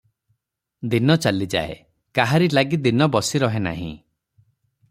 [0.93, 1.75] ଦିନ ଚାଲିଯାଏ,
[2.21, 3.95] କାହାରି ଲାଗି ଦିନ ବସି ରହେ ନାହିଁ।